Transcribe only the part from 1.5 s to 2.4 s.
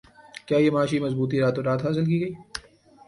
رات حاصل کی گئی